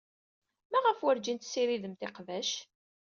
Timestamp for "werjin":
1.05-1.37